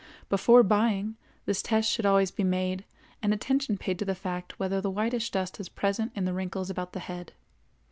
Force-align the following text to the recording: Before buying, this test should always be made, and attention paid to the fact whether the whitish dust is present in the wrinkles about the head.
Before 0.29 0.63
buying, 0.63 1.15
this 1.45 1.61
test 1.61 1.87
should 1.91 2.07
always 2.07 2.31
be 2.31 2.43
made, 2.43 2.85
and 3.21 3.35
attention 3.35 3.77
paid 3.77 3.99
to 3.99 4.05
the 4.05 4.15
fact 4.15 4.57
whether 4.57 4.81
the 4.81 4.89
whitish 4.89 5.29
dust 5.29 5.59
is 5.59 5.69
present 5.69 6.11
in 6.15 6.25
the 6.25 6.33
wrinkles 6.33 6.71
about 6.71 6.93
the 6.93 6.99
head. 7.01 7.33